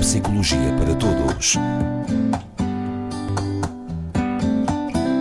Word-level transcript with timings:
psicologia 0.00 0.72
para 0.78 0.94
todos. 0.94 1.56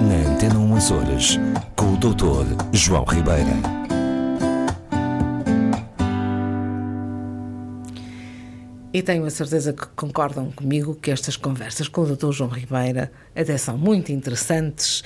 Na 0.02 0.32
Antena 0.32 0.58
1 0.58 0.76
Açores, 0.78 1.38
com 1.76 1.94
o 1.94 1.98
Dr. 1.98 2.56
João 2.72 3.04
Ribeira. 3.04 3.52
E 8.94 9.02
tenho 9.04 9.26
a 9.26 9.30
certeza 9.30 9.74
que 9.74 9.86
concordam 9.98 10.50
comigo 10.52 10.96
que 10.96 11.12
estas 11.12 11.36
conversas 11.36 11.90
com 11.90 12.02
o 12.02 12.16
Dr. 12.16 12.32
João 12.32 12.50
Ribeira 12.50 13.12
até 13.36 13.58
são 13.58 13.78
muito 13.78 14.14
interessantes 14.14 15.04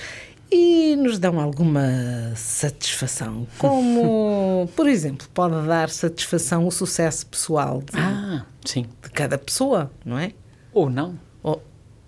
e 0.52 0.94
nos 0.94 1.18
dão 1.18 1.40
alguma 1.40 2.32
satisfação. 2.36 3.44
Como, 3.58 4.70
por 4.76 4.88
exemplo, 4.88 5.26
pode 5.34 5.66
dar 5.66 5.90
satisfação 5.90 6.64
o 6.64 6.70
sucesso 6.70 7.26
pessoal 7.26 7.82
de, 7.82 7.98
Ah, 7.98 8.46
sim. 8.64 8.86
de 9.02 9.10
cada 9.10 9.38
pessoa, 9.38 9.90
não 10.04 10.18
é? 10.18 10.32
Ou 10.72 10.88
não. 10.90 11.18
Ou, 11.42 11.62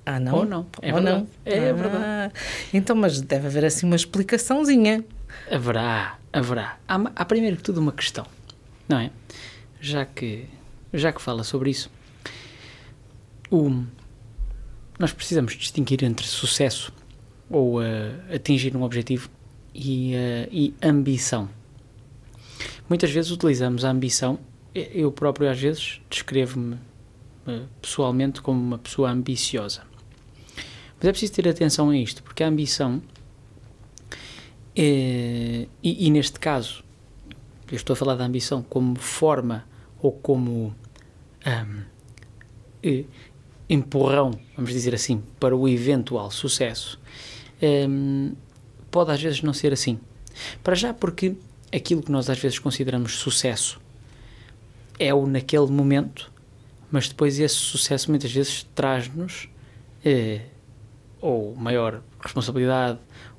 ah, 0.05 0.19
não? 0.21 0.35
Ou 0.37 0.45
não, 0.45 0.67
é 0.83 0.93
Ou 0.93 1.01
verdade. 1.03 1.19
não? 1.21 1.29
É 1.45 1.71
Ah, 1.71 1.73
verdade. 1.73 2.35
Então, 2.73 2.97
mas 2.97 3.21
deve 3.21 3.47
haver 3.47 3.65
assim 3.65 3.87
uma 3.87 3.97
explicaçãozinha. 3.97 5.05
Haverá, 5.51 6.19
haverá. 6.33 6.79
Há, 6.89 6.95
há 7.15 7.25
primeiro 7.25 7.57
que 7.57 7.63
tudo 7.63 7.81
uma 7.81 7.93
questão, 7.93 8.27
não 8.89 8.99
é? 8.99 9.11
Já 9.81 10.05
que, 10.05 10.47
já 10.93 11.13
que 11.13 11.21
fala 11.21 11.45
sobre 11.45 11.71
isso, 11.71 11.91
o, 13.51 13.85
nós 14.99 15.13
precisamos 15.13 15.55
distinguir 15.55 16.03
entre 16.05 16.27
sucesso 16.27 16.93
ou 17.51 17.83
eh, 17.83 18.13
atingir 18.35 18.77
um 18.77 18.83
objetivo 18.83 19.29
e, 19.75 20.15
eh, 20.15 20.49
e 20.51 20.75
ambição. 20.83 21.49
Muitas 22.89 23.11
vezes 23.11 23.31
utilizamos 23.31 23.85
a 23.85 23.91
ambição, 23.91 24.39
eu 24.93 25.11
próprio 25.11 25.51
às 25.51 25.59
vezes 25.59 26.01
descrevo-me 26.11 26.79
eh, 27.47 27.63
pessoalmente 27.81 28.43
como 28.43 28.61
uma 28.61 28.79
pessoa 28.79 29.11
ambiciosa. 29.11 29.83
Mas 30.99 31.09
é 31.09 31.11
preciso 31.11 31.33
ter 31.33 31.49
atenção 31.49 31.91
a 31.91 31.97
isto, 31.97 32.23
porque 32.23 32.43
a 32.43 32.49
ambição 32.49 33.03
eh, 34.75 35.67
e, 35.83 36.07
e 36.07 36.11
neste 36.11 36.39
caso, 36.39 36.85
eu 37.71 37.77
estou 37.77 37.95
a 37.95 37.97
falar 37.97 38.17
da 38.17 38.25
ambição 38.25 38.63
como 38.63 38.97
forma 38.97 39.65
ou 40.03 40.13
como 40.13 40.75
ahm, 41.45 41.85
eh, 42.83 43.05
empurrão, 43.69 44.33
vamos 44.55 44.73
dizer 44.73 44.95
assim, 44.95 45.23
para 45.41 45.57
o 45.57 45.67
eventual 45.67 46.31
sucesso, 46.31 47.01
pode 48.91 49.11
às 49.11 49.21
vezes 49.21 49.43
não 49.43 49.53
ser 49.53 49.73
assim. 49.73 49.99
Para 50.63 50.75
já, 50.75 50.93
porque 50.93 51.35
aquilo 51.75 52.03
que 52.03 52.13
nós 52.13 52.29
às 52.31 52.39
vezes 52.39 52.59
consideramos 52.59 53.17
sucesso 53.17 53.81
é 54.99 55.13
o 55.15 55.27
naquele 55.27 55.67
momento, 55.71 56.33
mas 56.91 57.09
depois 57.09 57.39
esse 57.39 57.55
sucesso 57.57 58.11
muitas 58.11 58.33
vezes 58.33 58.65
traz-nos 58.75 59.49
eh, 60.05 60.41
ou 61.21 61.55
maior 61.57 62.03
responsabilidade 62.21 62.99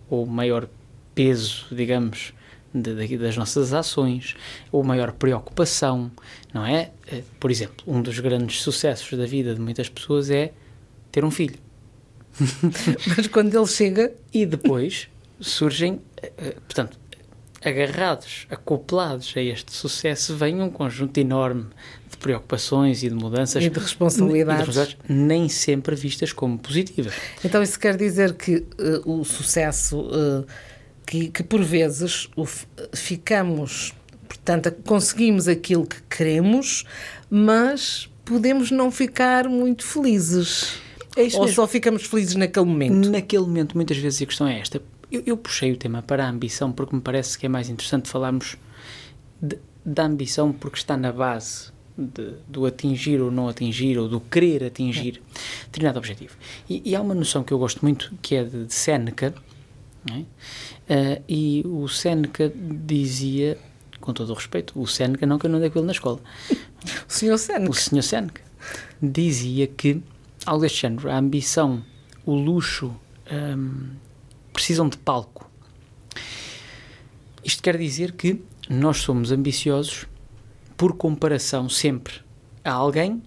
ou 0.09 0.25
maior 0.25 0.67
peso, 1.15 1.65
digamos, 1.71 2.33
de- 2.73 2.93
de- 3.07 3.17
das 3.17 3.35
nossas 3.37 3.73
ações, 3.73 4.35
ou 4.71 4.83
maior 4.83 5.11
preocupação, 5.13 6.11
não 6.53 6.65
é? 6.65 6.91
Eh, 7.11 7.23
Por 7.39 7.49
exemplo, 7.49 7.77
um 7.87 8.01
dos 8.01 8.19
grandes 8.19 8.61
sucessos 8.61 9.17
da 9.17 9.25
vida 9.25 9.53
de 9.55 9.61
muitas 9.61 9.89
pessoas 9.89 10.29
é 10.29 10.51
ter 11.11 11.23
um 11.25 11.31
filho. 11.31 11.57
Mas 13.17 13.27
quando 13.27 13.55
ele 13.55 13.67
chega, 13.67 14.13
E 14.33 14.45
depois 14.45 15.07
surgem, 15.39 16.01
eh, 16.21 16.31
eh, 16.37 16.51
portanto, 16.67 16.99
agarrados, 17.63 18.47
acoplados 18.49 19.33
a 19.35 19.41
este 19.41 19.73
sucesso, 19.73 20.35
vem 20.35 20.61
um 20.61 20.69
conjunto 20.69 21.17
enorme 21.17 21.65
de 22.09 22.17
preocupações 22.17 23.03
e 23.03 23.09
de 23.09 23.15
mudanças. 23.15 23.63
E 23.63 23.69
de 23.69 23.79
responsabilidades. 23.79 24.61
e 24.61 24.71
de 24.71 24.77
responsabilidades, 24.79 25.09
nem 25.09 25.49
sempre 25.49 25.95
vistas 25.95 26.31
como 26.31 26.57
positivas. 26.57 27.13
Então 27.43 27.61
isso 27.61 27.79
quer 27.79 27.95
dizer 27.97 28.33
que 28.33 28.65
eh, 28.77 29.01
o 29.05 29.23
sucesso, 29.23 30.09
eh, 30.11 30.45
que, 31.05 31.29
que 31.29 31.43
por 31.43 31.63
vezes 31.63 32.29
o 32.35 32.45
ficamos, 32.93 33.93
portanto, 34.27 34.71
conseguimos 34.85 35.47
aquilo 35.47 35.85
que 35.85 36.01
queremos, 36.03 36.85
mas 37.29 38.09
podemos 38.23 38.71
não 38.71 38.91
ficar 38.91 39.47
muito 39.47 39.83
felizes. 39.83 40.79
É 41.15 41.21
Ou 41.21 41.25
mesmo. 41.25 41.47
só 41.49 41.67
ficamos 41.67 42.03
felizes 42.03 42.35
naquele 42.35 42.65
momento. 42.65 43.09
Naquele 43.09 43.43
momento, 43.43 43.75
muitas 43.75 43.97
vezes 43.97 44.21
a 44.21 44.25
questão 44.25 44.47
é 44.47 44.59
esta. 44.59 44.81
Eu, 45.11 45.23
eu 45.25 45.37
puxei 45.37 45.71
o 45.71 45.77
tema 45.77 46.01
para 46.01 46.25
a 46.25 46.29
ambição 46.29 46.71
porque 46.71 46.95
me 46.95 47.01
parece 47.01 47.37
que 47.37 47.45
é 47.45 47.49
mais 47.49 47.69
interessante 47.69 48.09
falarmos 48.09 48.57
de- 49.41 49.57
da 49.85 50.05
ambição 50.05 50.51
porque 50.51 50.77
está 50.77 50.97
na 50.97 51.11
base 51.11 51.71
de- 51.97 52.35
do 52.47 52.65
atingir 52.65 53.21
ou 53.21 53.31
não 53.31 53.47
atingir 53.47 53.97
ou 53.97 54.07
do 54.09 54.19
querer 54.19 54.63
atingir 54.65 55.21
determinado 55.65 55.97
objetivo. 55.97 56.35
E, 56.69 56.81
e 56.85 56.95
há 56.95 57.01
uma 57.01 57.15
noção 57.15 57.43
que 57.43 57.53
eu 57.53 57.57
gosto 57.59 57.81
muito 57.83 58.13
que 58.21 58.35
é 58.35 58.43
de, 58.43 58.65
de 58.65 58.73
Séneca, 58.73 59.33
não 60.09 60.17
é? 60.17 60.23
Ah, 60.89 61.21
e 61.27 61.63
o 61.65 61.87
Séneca 61.87 62.51
dizia, 62.55 63.57
com 64.01 64.13
todo 64.13 64.29
o 64.31 64.33
respeito, 64.33 64.79
o 64.79 64.85
Séneca 64.85 65.25
não 65.25 65.39
que 65.39 65.45
eu 65.45 65.49
não 65.49 65.57
andei 65.57 65.69
com 65.69 65.79
ele 65.79 65.85
na 65.87 65.93
escola, 65.93 66.19
O 67.07 67.11
senhor 67.11 67.37
Seneca. 67.37 67.71
o 67.71 67.73
Sr. 67.73 68.03
Seneca 68.03 68.41
dizia 69.01 69.67
que, 69.67 70.01
algo 70.45 70.61
deste 70.61 70.81
género, 70.81 71.09
a 71.09 71.17
ambição, 71.17 71.83
o 72.25 72.33
luxo, 72.35 72.93
hum, 73.31 73.89
precisam 74.57 74.89
de 74.89 74.97
palco. 74.97 75.47
Isto 77.45 77.61
quer 77.61 77.77
dizer 77.77 78.13
que 78.13 78.41
nós 78.67 78.97
somos 78.97 79.31
ambiciosos 79.31 80.07
por 80.75 80.97
comparação 80.97 81.69
sempre 81.69 82.15
a 82.65 82.71
alguém 82.71 83.21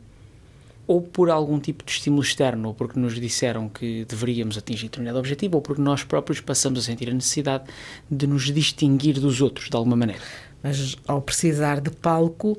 ou 0.88 1.00
por 1.00 1.30
algum 1.30 1.60
tipo 1.60 1.84
de 1.84 1.92
estímulo 1.92 2.20
externo, 2.20 2.66
ou 2.66 2.74
porque 2.74 2.98
nos 2.98 3.14
disseram 3.14 3.68
que 3.68 4.04
deveríamos 4.06 4.58
atingir 4.58 4.86
determinado 4.86 5.20
objetivo, 5.20 5.54
ou 5.54 5.62
porque 5.62 5.80
nós 5.80 6.02
próprios 6.02 6.40
passamos 6.40 6.80
a 6.80 6.82
sentir 6.82 7.08
a 7.08 7.14
necessidade 7.14 7.62
de 8.10 8.26
nos 8.26 8.52
distinguir 8.52 9.20
dos 9.20 9.40
outros 9.40 9.70
de 9.70 9.76
alguma 9.76 9.94
maneira. 9.94 10.20
Mas 10.60 10.96
ao 11.06 11.22
precisar 11.22 11.80
de 11.80 11.90
palco, 11.90 12.58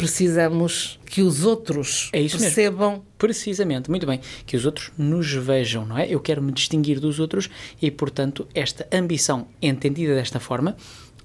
precisamos 0.00 0.98
que 1.06 1.22
os 1.22 1.44
outros 1.44 2.08
É 2.12 2.20
isso 2.20 2.36
mesmo. 2.36 2.46
percebam. 2.46 3.04
Precisamente, 3.18 3.90
muito 3.90 4.06
bem. 4.06 4.20
Que 4.46 4.56
os 4.56 4.64
outros 4.64 4.90
nos 4.96 5.32
vejam, 5.32 5.84
não 5.84 5.98
é? 5.98 6.08
Eu 6.08 6.20
quero 6.20 6.42
me 6.42 6.52
distinguir 6.52 6.98
dos 6.98 7.20
outros 7.20 7.50
e, 7.80 7.90
portanto, 7.90 8.48
esta 8.54 8.86
ambição, 8.92 9.46
entendida 9.60 10.14
desta 10.14 10.40
forma, 10.40 10.76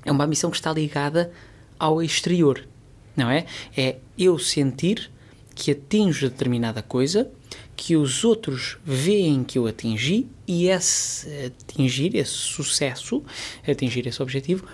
é 0.04 0.12
uma 0.12 0.24
ambição 0.26 0.50
que 0.50 0.58
está 0.58 0.74
ligada 0.74 1.32
ao 1.80 2.02
exterior, 2.02 2.68
não 3.16 3.30
é? 3.30 3.46
É 3.76 3.98
eu 4.18 4.38
sentir 4.38 5.12
que 5.54 5.72
atinjo 5.72 6.30
determinada 6.30 6.82
coisa, 6.82 7.32
que 7.78 7.96
os 7.96 8.24
outros 8.26 8.78
veem 8.86 9.44
que 9.44 9.58
eu 9.58 9.68
atingi 9.68 10.28
e 10.46 10.68
esse 10.68 11.28
atingir, 11.46 12.16
esse 12.16 12.32
sucesso, 12.32 13.24
atingir 13.68 14.06
esse 14.06 14.22
objetivo, 14.22 14.66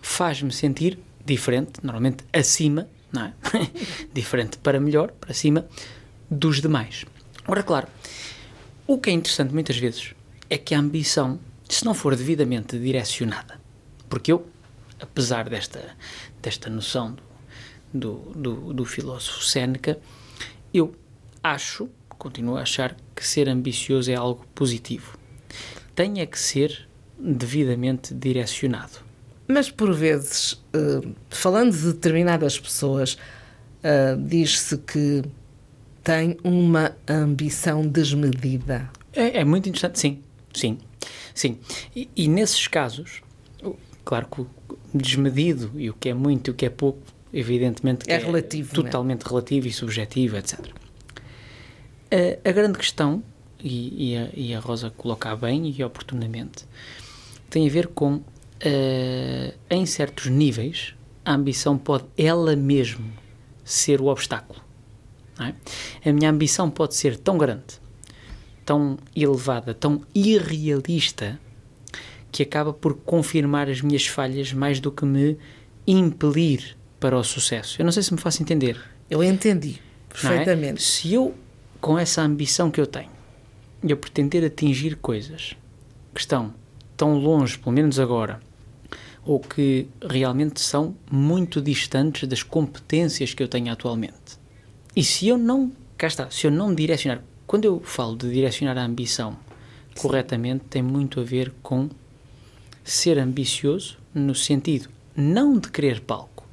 faz-me 0.00 0.52
sentir 0.52 0.98
diferente, 1.24 1.72
normalmente 1.82 2.24
acima, 2.32 2.88
não 3.12 3.22
é? 3.24 3.32
diferente 4.12 4.58
para 4.58 4.80
melhor, 4.80 5.12
para 5.12 5.34
cima 5.34 5.66
dos 6.30 6.60
demais. 6.60 7.04
Ora, 7.46 7.62
claro, 7.62 7.88
o 8.86 8.98
que 8.98 9.10
é 9.10 9.12
interessante 9.12 9.52
muitas 9.52 9.76
vezes 9.76 10.14
é 10.50 10.58
que 10.58 10.74
a 10.74 10.78
ambição, 10.78 11.38
se 11.68 11.84
não 11.84 11.94
for 11.94 12.14
devidamente 12.14 12.78
direcionada, 12.78 13.60
porque 14.08 14.32
eu, 14.32 14.46
apesar 15.00 15.48
desta, 15.48 15.96
desta 16.42 16.70
noção 16.70 17.16
do, 17.92 18.14
do, 18.14 18.14
do, 18.34 18.72
do 18.74 18.84
filósofo 18.84 19.44
Séneca, 19.44 19.98
eu 20.72 20.94
acho, 21.42 21.88
continuo 22.08 22.56
a 22.56 22.62
achar, 22.62 22.96
que 23.14 23.26
ser 23.26 23.48
ambicioso 23.48 24.10
é 24.10 24.14
algo 24.14 24.46
positivo. 24.54 25.18
É 25.96 26.26
que 26.26 26.38
ser 26.38 26.88
devidamente 27.18 28.14
direcionado. 28.14 29.07
Mas 29.48 29.70
por 29.70 29.94
vezes, 29.94 30.62
eh, 30.74 31.08
falando 31.30 31.72
de 31.72 31.92
determinadas 31.92 32.60
pessoas, 32.60 33.16
eh, 33.82 34.14
diz-se 34.20 34.76
que 34.76 35.22
têm 36.04 36.36
uma 36.44 36.94
ambição 37.08 37.86
desmedida. 37.86 38.90
É, 39.12 39.38
é 39.38 39.44
muito 39.44 39.68
interessante, 39.68 39.98
sim, 39.98 40.22
sim, 40.52 40.78
sim. 41.34 41.58
E, 41.96 42.08
e 42.14 42.28
nesses 42.28 42.68
casos, 42.68 43.22
claro 44.04 44.26
que 44.26 44.42
o 44.42 44.46
desmedido 44.92 45.70
e 45.76 45.90
o 45.90 45.94
que 45.94 46.08
é 46.10 46.14
muito 46.14 46.48
e 46.48 46.50
o 46.50 46.54
que 46.54 46.66
é 46.66 46.70
pouco, 46.70 47.00
evidentemente 47.32 48.04
que 48.04 48.12
É 48.12 48.18
relativo, 48.18 48.70
é? 48.70 48.74
totalmente 48.74 49.22
relativo 49.22 49.66
e 49.66 49.72
subjetivo, 49.72 50.36
etc. 50.36 50.60
A, 52.10 52.48
a 52.48 52.52
grande 52.52 52.78
questão, 52.78 53.22
e, 53.62 54.12
e 54.12 54.16
a, 54.16 54.28
e 54.34 54.54
a 54.54 54.60
Rosa 54.60 54.90
coloca 54.90 55.34
bem 55.36 55.74
e 55.76 55.82
oportunamente, 55.82 56.64
tem 57.50 57.66
a 57.66 57.70
ver 57.70 57.88
com, 57.88 58.22
eh, 58.60 59.54
em 59.70 59.86
certos 59.86 60.26
níveis, 60.26 60.94
a 61.24 61.34
ambição 61.34 61.76
pode 61.76 62.04
ela 62.16 62.56
mesmo 62.56 63.12
ser 63.64 64.00
o 64.00 64.06
obstáculo. 64.06 64.60
é? 65.40 66.08
A 66.08 66.12
minha 66.12 66.30
ambição 66.30 66.70
pode 66.70 66.94
ser 66.94 67.16
tão 67.16 67.36
grande, 67.36 67.80
tão 68.64 68.98
elevada, 69.14 69.74
tão 69.74 70.02
irrealista, 70.14 71.38
que 72.30 72.42
acaba 72.42 72.72
por 72.72 72.94
confirmar 72.94 73.68
as 73.68 73.80
minhas 73.80 74.06
falhas 74.06 74.52
mais 74.52 74.80
do 74.80 74.90
que 74.90 75.04
me 75.04 75.36
impelir 75.86 76.76
para 77.00 77.16
o 77.16 77.24
sucesso. 77.24 77.80
Eu 77.80 77.84
não 77.84 77.92
sei 77.92 78.02
se 78.02 78.12
me 78.12 78.20
faço 78.20 78.42
entender. 78.42 78.78
Eu 79.08 79.22
entendi. 79.22 79.80
é? 80.10 80.12
Perfeitamente. 80.12 80.82
Se 80.82 81.12
eu, 81.14 81.34
com 81.80 81.98
essa 81.98 82.22
ambição 82.22 82.70
que 82.70 82.80
eu 82.80 82.86
tenho, 82.86 83.10
eu 83.82 83.96
pretender 83.96 84.44
atingir 84.44 84.96
coisas 84.96 85.56
que 86.14 86.20
estão 86.20 86.52
tão 86.96 87.16
longe, 87.18 87.58
pelo 87.58 87.74
menos 87.74 87.98
agora, 87.98 88.40
ou 89.24 89.40
que 89.40 89.88
realmente 90.02 90.60
são 90.60 90.94
muito 91.10 91.60
distantes 91.60 92.28
das 92.28 92.42
competências 92.42 93.34
que 93.34 93.42
eu 93.42 93.48
tenho 93.48 93.72
atualmente. 93.72 94.38
E 94.96 95.04
se 95.04 95.28
eu 95.28 95.36
não, 95.36 95.70
cá 95.96 96.06
está, 96.06 96.30
se 96.30 96.46
eu 96.46 96.50
não 96.50 96.74
direcionar, 96.74 97.22
quando 97.46 97.64
eu 97.64 97.80
falo 97.80 98.16
de 98.16 98.30
direcionar 98.30 98.78
a 98.78 98.84
ambição 98.84 99.36
corretamente, 99.98 100.64
tem 100.70 100.82
muito 100.82 101.20
a 101.20 101.24
ver 101.24 101.52
com 101.62 101.88
ser 102.84 103.18
ambicioso 103.18 103.98
no 104.14 104.34
sentido 104.34 104.88
não 105.18 105.58
de 105.58 105.68
querer 105.68 106.00
palco, 106.00 106.46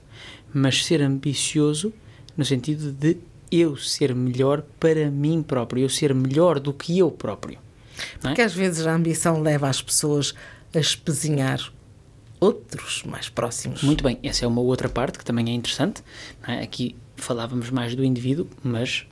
mas 0.51 0.83
ser 0.83 1.01
ambicioso 1.01 1.93
no 2.35 2.43
sentido 2.43 2.91
de 2.91 3.17
eu 3.51 3.77
ser 3.77 4.15
melhor 4.15 4.63
para 4.79 5.11
mim 5.11 5.43
próprio, 5.43 5.83
eu 5.83 5.89
ser 5.89 6.13
melhor 6.15 6.59
do 6.59 6.73
que 6.73 6.97
eu 6.97 7.11
próprio. 7.11 7.59
é? 7.59 8.19
Porque 8.19 8.41
às 8.41 8.53
vezes 8.53 8.87
a 8.87 8.93
ambição 8.93 9.41
leva 9.41 9.69
as 9.69 9.81
pessoas 9.81 10.33
a 10.73 10.79
espezinhar 10.79 11.71
outros 12.39 13.03
mais 13.03 13.29
próximos. 13.29 13.83
Muito 13.83 14.03
bem, 14.03 14.19
essa 14.23 14.45
é 14.45 14.47
uma 14.47 14.61
outra 14.61 14.89
parte 14.89 15.17
que 15.17 15.25
também 15.25 15.49
é 15.49 15.53
interessante. 15.53 16.03
é? 16.47 16.61
Aqui 16.61 16.95
falávamos 17.15 17.69
mais 17.69 17.95
do 17.95 18.03
indivíduo, 18.03 18.47
mas 18.63 19.05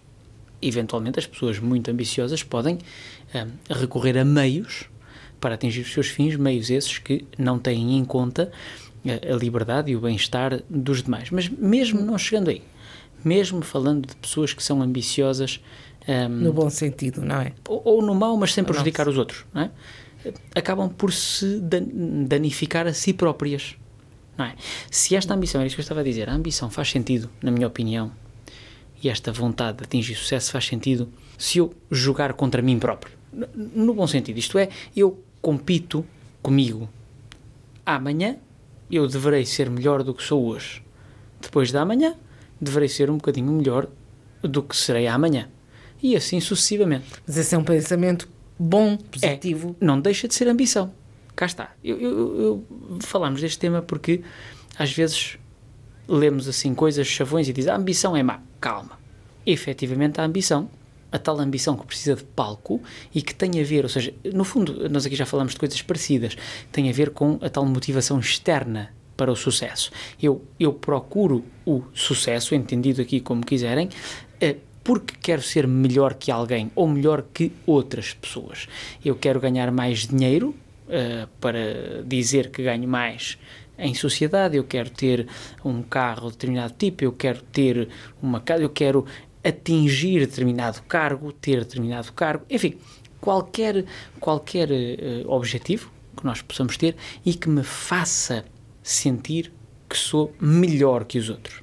eventualmente 0.62 1.20
as 1.20 1.26
pessoas 1.26 1.60
muito 1.60 1.90
ambiciosas 1.90 2.44
podem 2.44 2.80
ah, 3.34 3.48
recorrer 3.70 4.18
a 4.18 4.26
meios 4.26 4.86
para 5.40 5.56
atingir 5.56 5.82
os 5.82 5.92
seus 5.92 6.08
fins, 6.08 6.36
meios 6.36 6.70
esses 6.70 6.98
que 6.98 7.26
não 7.38 7.60
têm 7.60 7.98
em 7.98 8.06
conta 8.06 8.52
ah, 9.06 9.34
a 9.34 9.36
liberdade 9.36 9.92
e 9.92 9.96
o 9.96 10.02
bem-estar 10.02 10.62
dos 10.70 11.04
demais. 11.04 11.30
Mas 11.30 11.50
mesmo 11.50 12.02
não 12.02 12.18
chegando 12.18 12.50
aí, 12.50 12.62
mesmo 13.24 13.62
falando 13.62 14.08
de 14.08 14.16
pessoas 14.16 14.54
que 14.54 14.64
são 14.64 14.82
ambiciosas 14.82 15.60
ah, 16.08 16.28
No 16.28 16.54
bom 16.54 16.70
sentido, 16.70 17.22
não 17.22 17.42
é? 17.42 17.54
ou, 17.68 17.82
ou 17.86 18.02
no 18.02 18.14
mau, 18.14 18.36
mas 18.38 18.54
sem 18.54 18.64
prejudicar 18.64 19.08
os 19.08 19.18
outros, 19.18 19.46
não 19.54 19.64
é? 19.64 19.72
Acabam 20.56 20.90
por 20.90 21.12
se 21.12 21.60
dan- 21.60 22.26
danificar 22.28 22.88
a 22.88 22.94
si 22.94 23.14
próprias. 23.14 23.76
Não 24.38 24.46
é? 24.46 24.56
Se 24.90 25.16
esta 25.16 25.34
ambição, 25.34 25.62
era 25.62 25.68
isso 25.68 25.76
que 25.76 25.82
eu 25.82 25.84
estava 25.84 26.02
a 26.02 26.04
dizer, 26.04 26.30
a 26.30 26.34
ambição 26.34 26.70
faz 26.70 26.90
sentido, 26.90 27.30
na 27.42 27.52
minha 27.52 27.68
opinião, 27.68 28.12
e 29.02 29.10
esta 29.10 29.32
vontade 29.32 29.80
de 29.80 29.84
atingir 29.84 30.16
sucesso 30.16 30.52
faz 30.52 30.66
sentido 30.66 31.10
se 31.38 31.58
eu 31.58 31.74
jogar 31.92 32.34
contra 32.34 32.62
mim 32.62 32.80
próprio. 32.80 33.18
No 33.56 33.94
bom 33.94 34.08
sentido, 34.08 34.38
isto 34.38 34.58
é, 34.58 34.70
eu 34.96 35.22
compito 35.42 36.06
comigo. 36.42 36.90
Amanhã 37.86 38.38
eu 38.90 39.08
deverei 39.08 39.46
ser 39.46 39.70
melhor 39.70 40.04
do 40.04 40.14
que 40.14 40.24
sou 40.24 40.46
hoje. 40.46 40.82
Depois 41.42 41.72
da 41.72 41.82
amanhã, 41.82 42.16
deverei 42.62 42.88
ser 42.88 43.10
um 43.10 43.16
bocadinho 43.16 43.52
melhor 43.52 43.88
do 44.42 44.64
que 44.64 44.76
serei 44.76 45.08
amanhã. 45.08 45.50
E 46.02 46.16
assim 46.16 46.40
sucessivamente. 46.40 47.06
Mas 47.26 47.38
esse 47.38 47.56
é 47.56 47.58
um 47.58 47.64
pensamento 47.64 48.30
bom, 48.64 48.98
positivo. 48.98 49.76
É, 49.82 49.86
não 49.86 50.00
deixa 50.00 50.28
de 50.28 50.34
ser 50.34 50.48
ambição. 50.48 50.94
Cá 51.36 51.46
está. 51.46 51.72
Eu, 51.84 52.00
eu, 52.00 52.42
eu- 52.42 52.66
falamos 53.02 53.42
deste 53.42 53.60
tema 53.60 53.82
porque 53.82 54.22
às 54.78 54.92
vezes 54.92 55.38
lemos 56.08 56.48
assim 56.48 56.74
coisas 56.76 57.08
chavões 57.08 57.48
e 57.50 57.54
diz 57.54 57.68
a 57.68 57.76
ambição 57.76 58.16
é 58.16 58.24
má. 58.24 58.40
Calma. 58.62 59.00
Efetivamente 59.46 60.22
a 60.22 60.24
ambição, 60.24 60.70
a 61.12 61.18
tal 61.20 61.40
ambição 61.40 61.76
que 61.76 61.86
precisa 61.86 62.16
de 62.16 62.24
palco 62.24 62.82
e 63.14 63.22
que 63.22 63.34
tem 63.36 63.60
a 63.60 63.64
ver, 63.64 63.84
ou 63.84 63.90
seja, 63.90 64.14
no 64.34 64.44
fundo, 64.44 64.88
nós 64.90 65.06
aqui 65.06 65.16
já 65.16 65.26
falamos 65.26 65.54
de 65.54 65.60
coisas 65.60 65.82
parecidas, 65.82 66.36
tem 66.72 66.90
a 66.90 66.94
ver 66.94 67.10
com 67.12 67.38
a 67.42 67.50
tal 67.50 67.66
motivação 67.66 68.20
externa 68.20 68.94
para 69.18 69.32
o 69.32 69.36
sucesso. 69.36 69.92
Eu, 70.22 70.42
eu 70.60 70.74
procuro 70.74 71.44
o 71.66 71.84
sucesso, 71.94 72.56
entendido 72.56 73.02
aqui 73.02 73.20
como 73.20 73.46
quiserem, 73.46 73.90
eh, 74.42 74.56
porque 74.84 75.16
quero 75.22 75.42
ser 75.42 75.68
melhor 75.68 76.16
que 76.16 76.32
alguém 76.32 76.72
ou 76.76 76.88
melhor 76.88 77.24
que 77.34 77.52
outras 77.66 78.14
pessoas. 78.14 78.68
Eu 79.04 79.16
quero 79.16 79.40
ganhar 79.40 79.72
mais 79.72 80.08
dinheiro 80.08 80.56
eh, 80.90 81.28
para 81.40 82.04
dizer 82.06 82.52
que 82.52 82.64
ganho 82.64 82.88
mais 82.88 83.38
em 83.78 83.94
sociedade, 83.94 84.58
eu 84.58 84.64
quero 84.64 84.90
ter 84.90 85.28
um 85.64 85.82
carro 85.82 86.28
de 86.28 86.34
determinado 86.34 86.74
tipo, 86.78 87.04
eu 87.04 87.12
quero 87.12 87.42
ter 87.42 87.90
uma 88.22 88.40
casa, 88.40 88.62
eu 88.62 88.70
quero 88.70 89.06
atingir 89.44 90.20
determinado 90.20 90.82
cargo, 90.84 91.32
ter 91.32 91.60
determinado 91.60 92.12
cargo, 92.14 92.46
enfim, 92.50 92.78
qualquer, 93.20 93.86
qualquer 94.20 94.70
eh, 94.72 95.24
objetivo 95.26 95.92
que 96.16 96.26
nós 96.26 96.42
possamos 96.42 96.78
ter 96.78 96.96
e 97.26 97.34
que 97.34 97.50
me 97.50 97.64
faça 97.64 98.46
sentir 98.82 99.52
que 99.90 99.98
sou 99.98 100.34
melhor 100.40 101.06
que 101.06 101.18
os 101.18 101.30
outros. 101.30 101.63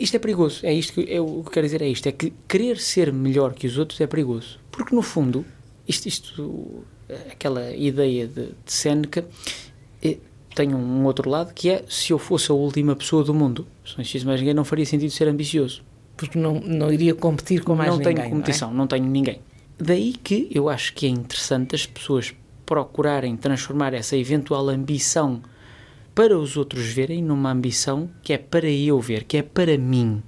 Isto 0.00 0.16
é 0.16 0.18
perigoso, 0.18 0.64
é 0.64 0.72
isto 0.72 0.94
que 0.94 1.00
eu, 1.12 1.26
o 1.26 1.42
que 1.42 1.48
eu 1.48 1.52
quero 1.52 1.66
dizer 1.66 1.82
é 1.82 1.88
isto, 1.88 2.06
é 2.08 2.12
que 2.12 2.32
querer 2.48 2.78
ser 2.78 3.12
melhor 3.12 3.52
que 3.52 3.66
os 3.66 3.76
outros 3.76 4.00
é 4.00 4.06
perigoso, 4.06 4.58
porque 4.72 4.94
no 4.94 5.02
fundo, 5.02 5.44
isto, 5.86 6.08
isto 6.08 6.84
aquela 7.30 7.70
ideia 7.72 8.26
de, 8.26 8.46
de 8.46 8.72
Seneca 8.72 9.24
eh, 10.02 10.18
tem 10.54 10.74
um 10.74 11.04
outro 11.04 11.28
lado 11.28 11.52
que 11.52 11.70
é 11.70 11.84
se 11.88 12.12
eu 12.12 12.18
fosse 12.18 12.50
a 12.50 12.54
última 12.54 12.96
pessoa 12.96 13.24
do 13.24 13.34
mundo, 13.34 13.66
se 13.84 13.96
não 13.96 14.02
existisse 14.02 14.26
mais 14.26 14.40
ninguém, 14.40 14.54
não 14.54 14.64
faria 14.64 14.86
sentido 14.86 15.10
ser 15.10 15.28
ambicioso. 15.28 15.82
Porque 16.16 16.38
não, 16.38 16.60
não 16.60 16.92
iria 16.92 17.14
competir 17.14 17.62
com 17.62 17.74
mais 17.74 17.90
não 17.90 17.98
ninguém. 17.98 18.14
tenho 18.14 18.30
competição, 18.30 18.74
não, 18.74 18.86
tenho 18.86 19.06
ninguém. 19.06 19.40
Daí 19.78 20.12
que 20.12 20.48
eu 20.50 20.68
acho 20.68 20.92
que 20.92 21.06
é 21.06 21.08
interessante 21.08 21.74
as 21.74 21.86
pessoas 21.86 22.34
procurarem 22.66 23.36
transformar 23.36 23.94
essa 23.94 24.16
eventual 24.16 24.68
ambição 24.68 25.40
para 26.14 26.38
os 26.38 26.56
outros 26.56 26.86
verem 26.86 27.22
numa 27.22 27.50
ambição 27.50 28.10
que 28.22 28.32
é 28.32 28.38
para 28.38 28.68
eu 28.68 29.00
ver, 29.00 29.24
que 29.24 29.36
é 29.36 29.42
para 29.42 29.76
mim, 29.78 30.22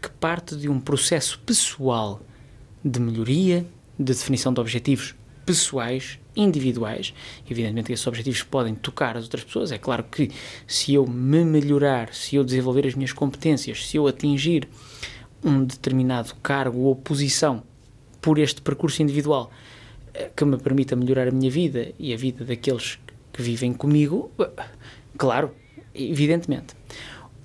que 0.00 0.08
parte 0.10 0.56
de 0.56 0.68
um 0.68 0.80
processo 0.80 1.38
pessoal 1.40 2.20
de 2.84 3.00
melhoria, 3.00 3.66
de 3.98 4.12
definição 4.12 4.52
de 4.52 4.60
objetivos 4.60 5.14
pessoais, 5.44 6.18
individuais. 6.36 7.12
Evidentemente 7.50 7.86
que 7.86 7.92
esses 7.94 8.06
objetivos 8.06 8.42
podem 8.42 8.74
tocar 8.74 9.16
as 9.16 9.24
outras 9.24 9.44
pessoas. 9.44 9.72
É 9.72 9.78
claro 9.78 10.04
que 10.04 10.30
se 10.66 10.94
eu 10.94 11.06
me 11.06 11.44
melhorar, 11.44 12.14
se 12.14 12.36
eu 12.36 12.44
desenvolver 12.44 12.86
as 12.86 12.94
minhas 12.94 13.12
competências, 13.12 13.86
se 13.88 13.96
eu 13.96 14.06
atingir 14.06 14.68
um 15.42 15.64
determinado 15.64 16.34
cargo 16.42 16.80
ou 16.80 16.94
posição 16.94 17.62
por 18.20 18.38
este 18.38 18.60
percurso 18.60 19.02
individual 19.02 19.50
eh, 20.14 20.30
que 20.34 20.44
me 20.44 20.58
permita 20.58 20.94
melhorar 20.96 21.28
a 21.28 21.30
minha 21.30 21.50
vida 21.50 21.92
e 21.98 22.12
a 22.12 22.16
vida 22.16 22.44
daqueles 22.44 22.98
que 23.32 23.42
vivem 23.42 23.72
comigo, 23.72 24.30
claro, 25.18 25.50
evidentemente. 25.94 26.74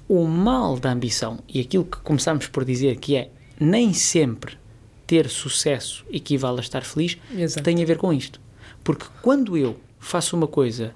O 0.07 0.25
mal 0.25 0.77
da 0.77 0.91
ambição 0.91 1.39
e 1.49 1.59
aquilo 1.59 1.83
que 1.85 1.97
começámos 1.97 2.47
por 2.47 2.63
dizer 2.63 2.97
que 2.97 3.15
é 3.15 3.29
nem 3.59 3.93
sempre 3.93 4.57
ter 5.07 5.27
sucesso 5.29 6.05
equivale 6.11 6.59
a 6.59 6.61
estar 6.61 6.83
feliz, 6.83 7.17
Exato. 7.35 7.63
tem 7.63 7.81
a 7.81 7.85
ver 7.85 7.97
com 7.97 8.13
isto. 8.13 8.39
Porque 8.83 9.05
quando 9.21 9.57
eu 9.57 9.77
faço 9.99 10.35
uma 10.35 10.47
coisa 10.47 10.93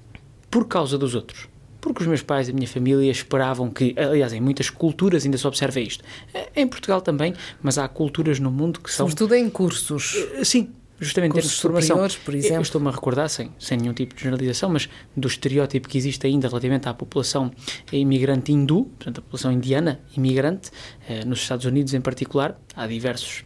por 0.50 0.68
causa 0.68 0.98
dos 0.98 1.16
outros, 1.16 1.48
porque 1.80 2.02
os 2.02 2.08
meus 2.08 2.22
pais 2.22 2.48
e 2.48 2.52
a 2.52 2.54
minha 2.54 2.68
família 2.68 3.12
esperavam 3.12 3.70
que, 3.70 3.96
aliás, 3.98 4.34
em 4.34 4.42
muitas 4.42 4.70
culturas 4.70 5.24
ainda 5.26 5.38
se 5.38 5.48
observa 5.48 5.80
isto, 5.80 6.04
Eh, 6.34 6.50
em 6.56 6.68
Portugal 6.68 7.02
também, 7.02 7.34
mas 7.62 7.78
há 7.78 7.88
culturas 7.88 8.40
no 8.40 8.52
mundo 8.52 8.80
que 8.82 8.92
são 8.92 9.08
Sobretudo 9.08 9.36
em 9.36 9.50
cursos. 9.50 10.16
Uh, 10.16 10.44
Sim, 10.46 10.70
justamente 11.00 11.34
termos 11.34 11.52
de 11.52 11.62
formação. 11.62 12.08
por 12.26 12.34
exemplo. 12.36 12.56
Eu 12.58 12.62
estou-me 12.62 12.88
a 12.88 12.92
recordar, 12.92 13.30
sem, 13.30 13.52
sem 13.60 13.78
nenhum 13.78 13.94
tipo 13.94 14.16
de 14.16 14.22
generalização, 14.24 14.70
mas 14.70 14.90
do 15.16 15.28
estereótipo 15.28 15.88
que 15.88 15.98
existe 15.98 16.26
ainda 16.28 16.48
relativamente 16.48 16.88
à 16.90 16.94
população 16.94 17.52
imigrante 17.92 18.52
hindu, 18.52 18.86
portanto, 18.98 19.20
a 19.20 19.22
população 19.22 19.52
indiana 19.52 20.00
imigrante, 20.16 20.72
eh, 21.08 21.24
nos 21.26 21.40
Estados 21.42 21.66
Unidos 21.66 21.94
em 21.94 22.02
particular, 22.02 22.60
há 22.76 22.88
diversos. 22.88 23.44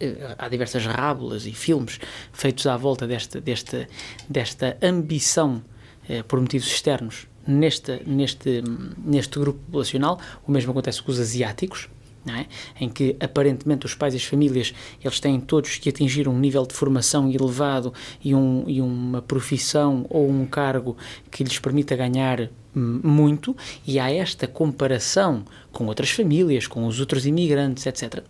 eh, 0.00 0.34
Há 0.38 0.48
diversas 0.48 0.84
rábulas 0.86 1.46
e 1.46 1.52
filmes 1.52 1.98
feitos 2.32 2.66
à 2.66 2.76
volta 2.76 3.06
desta, 3.06 3.40
desta, 3.40 3.86
desta 4.28 4.76
ambição 4.82 5.62
eh, 6.08 6.22
por 6.22 6.40
motivos 6.40 6.66
externos 6.66 7.26
neste, 7.46 8.02
neste, 8.06 8.62
neste 9.04 9.38
grupo 9.38 9.58
populacional. 9.66 10.20
O 10.46 10.52
mesmo 10.52 10.72
acontece 10.72 11.02
com 11.02 11.10
os 11.10 11.18
asiáticos, 11.18 11.88
é? 12.28 12.46
em 12.80 12.88
que 12.88 13.16
aparentemente 13.18 13.86
os 13.86 13.94
pais 13.94 14.14
e 14.14 14.16
as 14.16 14.24
famílias 14.24 14.72
eles 15.02 15.18
têm 15.18 15.40
todos 15.40 15.76
que 15.76 15.88
atingir 15.88 16.28
um 16.28 16.38
nível 16.38 16.64
de 16.64 16.74
formação 16.74 17.30
elevado 17.30 17.92
e, 18.22 18.34
um, 18.34 18.64
e 18.66 18.80
uma 18.80 19.20
profissão 19.20 20.06
ou 20.08 20.28
um 20.28 20.46
cargo 20.46 20.96
que 21.30 21.42
lhes 21.42 21.58
permita 21.58 21.96
ganhar 21.96 22.48
muito 22.74 23.56
e 23.86 23.98
há 23.98 24.10
esta 24.10 24.46
comparação 24.46 25.44
com 25.70 25.86
outras 25.86 26.10
famílias, 26.10 26.66
com 26.66 26.86
os 26.86 27.00
outros 27.00 27.26
imigrantes, 27.26 27.86
etc. 27.86 28.22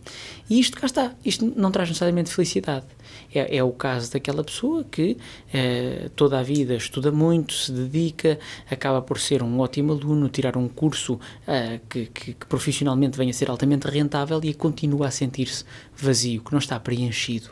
E 0.48 0.58
isto 0.60 0.76
cá 0.78 0.86
está, 0.86 1.14
isto 1.24 1.52
não 1.56 1.70
traz 1.70 1.88
necessariamente 1.88 2.30
felicidade. 2.32 2.86
É, 3.34 3.56
é 3.56 3.62
o 3.64 3.70
caso 3.72 4.12
daquela 4.12 4.42
pessoa 4.44 4.84
que 4.84 5.16
eh, 5.52 6.10
toda 6.16 6.38
a 6.38 6.42
vida 6.42 6.74
estuda 6.74 7.10
muito, 7.10 7.52
se 7.52 7.72
dedica, 7.72 8.38
acaba 8.70 9.00
por 9.02 9.18
ser 9.18 9.42
um 9.42 9.58
ótimo 9.60 9.92
aluno, 9.92 10.28
tirar 10.28 10.56
um 10.56 10.68
curso 10.68 11.18
ah, 11.46 11.78
que, 11.88 12.06
que- 12.06 12.34
que 12.34 12.46
profissionalmente 12.46 13.16
venha 13.16 13.30
a 13.30 13.34
ser 13.34 13.50
altamente 13.50 13.86
rentável 13.88 14.40
e 14.44 14.52
continua 14.54 15.08
a 15.08 15.10
sentir-se 15.10 15.64
vazio, 15.96 16.42
que 16.42 16.52
não 16.52 16.58
está 16.58 16.78
preenchido. 16.78 17.50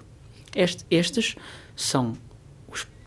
Este- 0.55 0.85
estes 0.91 1.35
são 1.77 2.15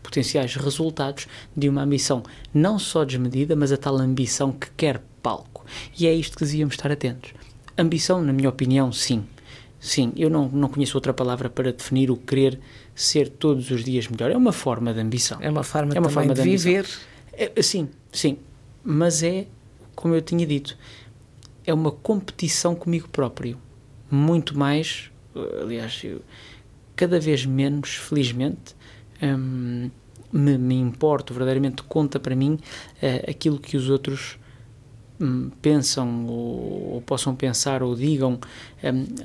potenciais 0.04 0.54
resultados 0.54 1.26
de 1.56 1.68
uma 1.68 1.82
ambição 1.82 2.22
não 2.52 2.78
só 2.78 3.04
desmedida, 3.04 3.56
mas 3.56 3.72
a 3.72 3.76
tal 3.76 3.96
ambição 3.96 4.52
que 4.52 4.70
quer 4.76 5.02
palco. 5.22 5.64
E 5.98 6.06
é 6.06 6.12
isto 6.12 6.36
que 6.36 6.44
devíamos 6.44 6.74
estar 6.74 6.92
atentos. 6.92 7.32
ambição, 7.76 8.22
na 8.22 8.32
minha 8.32 8.48
opinião, 8.48 8.92
sim. 8.92 9.24
Sim, 9.80 10.12
eu 10.16 10.30
não, 10.30 10.48
não 10.48 10.68
conheço 10.68 10.96
outra 10.96 11.12
palavra 11.12 11.50
para 11.50 11.72
definir 11.72 12.10
o 12.10 12.16
querer 12.16 12.58
ser 12.94 13.28
todos 13.28 13.70
os 13.70 13.84
dias 13.84 14.06
melhor. 14.08 14.30
É 14.30 14.36
uma 14.36 14.52
forma 14.52 14.94
de 14.94 15.00
ambição. 15.00 15.38
É 15.40 15.50
uma 15.50 15.62
forma, 15.62 15.94
é 15.94 15.98
uma 15.98 16.08
forma 16.08 16.32
de, 16.32 16.42
de 16.42 16.48
viver. 16.48 16.86
É, 17.32 17.60
sim, 17.62 17.88
sim. 18.12 18.38
Mas 18.82 19.22
é, 19.22 19.46
como 19.94 20.14
eu 20.14 20.22
tinha 20.22 20.46
dito, 20.46 20.76
é 21.66 21.74
uma 21.74 21.90
competição 21.90 22.74
comigo 22.74 23.08
próprio. 23.08 23.58
Muito 24.10 24.56
mais, 24.56 25.10
aliás, 25.60 26.00
eu, 26.04 26.22
cada 26.96 27.18
vez 27.18 27.44
menos, 27.44 27.96
felizmente, 27.96 28.74
hum, 29.24 29.90
me, 30.32 30.58
me, 30.58 30.74
importo, 30.74 31.32
verdadeiramente 31.32 31.82
conta 31.84 32.18
para 32.18 32.34
mim 32.34 32.58
uh, 33.02 33.30
aquilo 33.30 33.58
que 33.58 33.76
os 33.76 33.88
outros 33.88 34.38
hum, 35.20 35.50
pensam 35.62 36.26
ou, 36.26 36.94
ou, 36.94 37.02
possam 37.02 37.34
pensar 37.34 37.82
ou 37.82 37.94
digam 37.94 38.38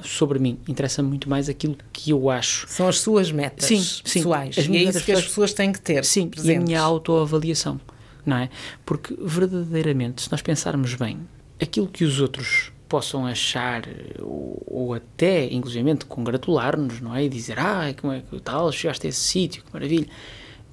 sobre 0.04 0.40
mim. 0.40 0.60
Interessa 0.68 1.02
muito 1.02 1.30
mais 1.30 1.50
aquilo 1.50 1.76
que 1.92 2.12
eu 2.12 2.30
acho. 2.30 2.68
São 2.70 2.88
as 2.88 3.00
suas 3.00 3.32
metas 3.32 3.66
sim, 3.66 3.82
sim. 3.82 4.04
pessoais. 4.04 4.58
As 4.58 4.66
e 4.66 4.78
é 4.78 4.84
isso 4.84 5.04
que 5.04 5.12
as 5.12 5.24
pessoas 5.24 5.54
têm 5.54 5.72
que 5.72 5.82
ter. 5.82 6.06
Sim, 6.06 6.30
presentes. 6.30 6.58
e 6.58 6.58
a 6.58 6.66
minha 6.66 6.82
autoavaliação. 6.82 7.80
Não 8.26 8.38
é? 8.38 8.50
Porque 8.86 9.16
verdadeiramente, 9.20 10.22
se 10.22 10.32
nós 10.32 10.42
pensarmos 10.42 10.94
bem, 10.94 11.20
aquilo 11.60 11.88
que 11.88 12.04
os 12.04 12.20
outros 12.20 12.72
possam 12.90 13.26
achar 13.28 13.84
ou, 14.20 14.62
ou 14.66 14.94
até, 14.96 15.46
inclusive, 15.54 15.96
congratular-nos, 16.08 17.00
não 17.00 17.16
é? 17.16 17.24
E 17.24 17.30
dizer, 17.30 17.60
ah, 17.60 17.94
como 18.02 18.12
é 18.12 18.22
que 18.22 18.40
tal, 18.42 18.72
chegaste 18.72 19.06
a 19.06 19.10
esse 19.10 19.20
sítio, 19.20 19.64
que 19.64 19.72
maravilha. 19.72 20.08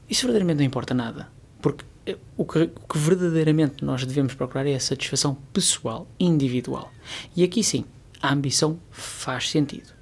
Isso 0.08 0.22
verdadeiramente 0.22 0.58
não 0.58 0.64
importa 0.64 0.94
nada. 0.94 1.28
Porque 1.60 1.84
eh, 2.06 2.16
o 2.36 2.44
que, 2.44 2.62
o 2.62 2.88
que, 2.88 2.98
verdadeiramente 2.98 3.84
nós 3.84 4.04
devemos 4.04 4.34
procurar 4.34 4.66
é 4.66 4.74
a 4.74 4.80
satisfação 4.80 5.36
pessoal, 5.52 6.08
individual. 6.18 6.90
E 7.36 7.44
aqui 7.44 7.62
sim, 7.62 7.84
a 8.22 8.32
ambição 8.32 8.78
faz 8.90 9.50
sentido. 9.50 9.92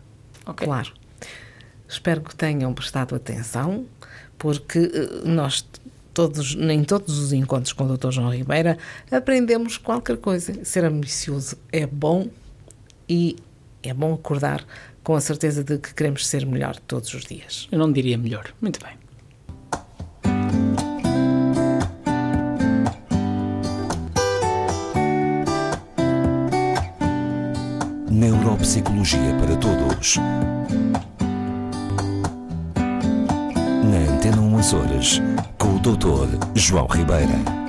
Okay? 0.46 0.66
Claro. 0.66 0.92
Espero 1.88 2.20
que 2.20 2.34
tenham 2.34 2.72
prestado 2.72 3.14
atenção, 3.14 3.86
porque 4.38 4.78
eh, 4.78 5.28
nós 5.28 5.66
todos, 6.14 6.54
em 6.54 6.84
todos 6.84 7.18
os 7.18 7.32
encontros 7.32 7.72
com 7.72 7.84
o 7.84 7.96
Dr. 7.96 8.12
João 8.12 8.30
Ribeira, 8.30 8.78
aprendemos 9.10 9.76
qualquer 9.76 10.16
coisa. 10.16 10.64
Ser 10.64 10.84
ambicioso 10.84 11.56
é 11.72 11.84
bom 11.86 12.28
e 13.08 13.36
é 13.82 13.92
bom 13.92 14.14
acordar 14.14 14.64
com 15.02 15.14
a 15.14 15.20
certeza 15.20 15.62
de 15.62 15.76
que 15.76 15.92
queremos 15.92 16.26
ser 16.26 16.46
melhor 16.46 16.76
todos 16.86 17.12
os 17.12 17.24
dias. 17.24 17.68
Eu 17.70 17.78
não 17.78 17.92
diria 17.92 18.16
melhor. 18.16 18.54
Muito 18.60 18.80
bem. 18.82 18.94
Neuropsicologia 28.10 29.34
para 29.40 29.56
Todos. 29.56 30.16
Na 33.84 34.14
Antena 34.14 34.40
1 34.40 34.54
Horas, 34.76 35.20
com 35.64 35.76
o 35.76 35.78
Dr. 35.78 36.36
João 36.54 36.86
Ribeira. 36.86 37.63